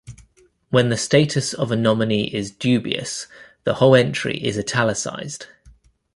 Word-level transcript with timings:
When 0.71 0.89
the 0.89 0.97
status 0.97 1.53
of 1.53 1.71
a 1.71 1.75
nominee 1.75 2.23
is 2.33 2.49
dubious 2.49 3.27
the 3.65 3.75
whole 3.75 3.95
entry 3.95 4.43
is 4.43 4.57
"italicized". 4.57 5.45